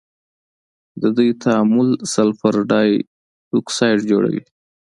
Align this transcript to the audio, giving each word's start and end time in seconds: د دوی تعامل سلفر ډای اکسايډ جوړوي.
د 1.01 1.03
دوی 1.17 1.29
تعامل 1.43 1.89
سلفر 2.13 2.55
ډای 2.69 2.89
اکسايډ 3.57 3.99
جوړوي. 4.11 4.43